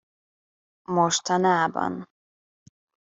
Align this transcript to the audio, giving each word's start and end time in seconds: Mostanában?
Mostanában? 0.95 2.09